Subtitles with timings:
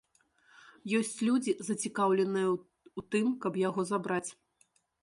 [0.99, 4.27] Ёсць людзі, зацікаўленыя ў тым, каб яго забраць.